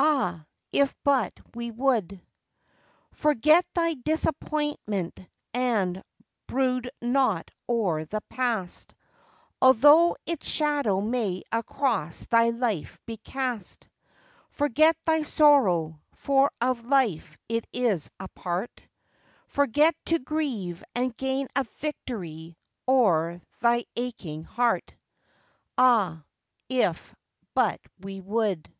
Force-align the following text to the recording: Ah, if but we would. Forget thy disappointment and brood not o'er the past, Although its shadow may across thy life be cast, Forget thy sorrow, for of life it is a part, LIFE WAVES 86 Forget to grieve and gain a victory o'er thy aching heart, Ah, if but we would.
Ah, 0.00 0.46
if 0.70 0.94
but 1.02 1.32
we 1.56 1.72
would. 1.72 2.20
Forget 3.10 3.66
thy 3.74 3.94
disappointment 3.94 5.18
and 5.52 6.04
brood 6.46 6.88
not 7.02 7.50
o'er 7.68 8.04
the 8.04 8.20
past, 8.28 8.94
Although 9.60 10.16
its 10.24 10.48
shadow 10.48 11.00
may 11.00 11.42
across 11.50 12.26
thy 12.26 12.50
life 12.50 13.00
be 13.06 13.16
cast, 13.16 13.88
Forget 14.50 14.96
thy 15.04 15.24
sorrow, 15.24 16.00
for 16.14 16.52
of 16.60 16.86
life 16.86 17.36
it 17.48 17.66
is 17.72 18.08
a 18.20 18.28
part, 18.28 18.70
LIFE 18.72 18.86
WAVES 18.86 19.42
86 19.46 19.54
Forget 19.54 19.96
to 20.04 20.18
grieve 20.20 20.84
and 20.94 21.16
gain 21.16 21.48
a 21.56 21.64
victory 21.64 22.56
o'er 22.86 23.40
thy 23.60 23.84
aching 23.96 24.44
heart, 24.44 24.94
Ah, 25.76 26.22
if 26.68 27.16
but 27.52 27.80
we 27.98 28.20
would. 28.20 28.72